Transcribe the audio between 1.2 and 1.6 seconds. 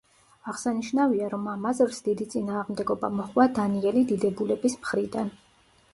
რომ